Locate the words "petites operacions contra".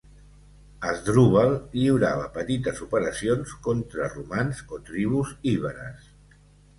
2.37-4.07